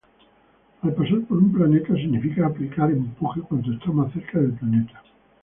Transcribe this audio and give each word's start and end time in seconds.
Al 0.81 0.95
pasar 0.95 1.19
por 1.29 1.37
un 1.37 1.53
planeta 1.53 1.93
significa 1.93 2.47
aplicar 2.47 2.89
empuje 2.89 3.41
cuando 3.41 3.71
está 3.71 3.91
más 3.91 4.11
cerca 4.11 4.39
del 4.39 4.53
planeta. 4.53 4.99